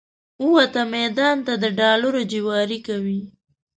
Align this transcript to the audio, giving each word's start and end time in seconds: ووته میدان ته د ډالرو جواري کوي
ووته 0.45 0.81
میدان 0.95 1.37
ته 1.45 1.53
د 1.63 1.65
ډالرو 1.79 2.21
جواري 2.31 2.79
کوي 2.87 3.21